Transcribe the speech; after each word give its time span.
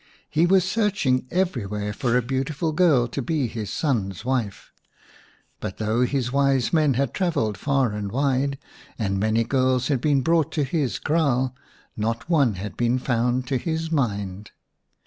He 0.31 0.47
was 0.47 0.65
searching 0.67 1.27
everywhere 1.29 1.93
for 1.93 2.17
a 2.17 2.23
beautiful 2.23 2.71
girl 2.71 3.07
to 3.09 3.21
be 3.21 3.45
his 3.45 3.71
son's 3.71 4.25
wife, 4.25 4.71
but 5.59 5.77
though 5.77 6.05
his 6.05 6.31
wise 6.31 6.73
men 6.73 6.95
had 6.95 7.13
travelled 7.13 7.55
far 7.55 7.91
and 7.91 8.11
wide 8.11 8.57
and 8.97 9.19
many 9.19 9.43
girls 9.43 9.89
had 9.89 10.01
been 10.01 10.21
brought 10.21 10.51
to 10.53 10.63
his 10.63 10.97
kraal, 10.97 11.55
not 11.95 12.27
one 12.27 12.55
had 12.55 12.75
been 12.75 12.97
found 12.97 13.45
to 13.49 13.57
his 13.57 13.91
mind. 13.91 14.49